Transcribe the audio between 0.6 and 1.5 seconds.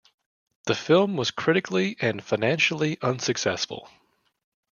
The film was